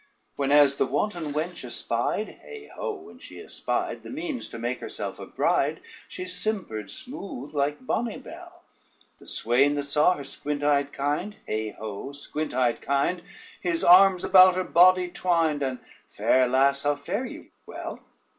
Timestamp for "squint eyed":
10.23-10.91, 12.13-12.81